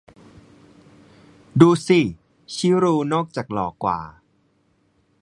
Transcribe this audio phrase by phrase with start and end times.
[1.61, 1.99] ดูสิ
[2.55, 3.99] ชิรูด์ นอกจากหล่อกว่า